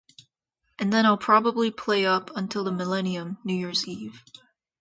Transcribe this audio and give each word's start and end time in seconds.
And 0.79 0.91
then 0.91 1.05
I'll 1.05 1.15
probably 1.15 1.69
play 1.69 2.07
up 2.07 2.35
until 2.35 2.63
the 2.63 2.71
millennium, 2.71 3.37
New 3.43 3.53
Year's 3.53 3.87
Eve. 3.87 4.19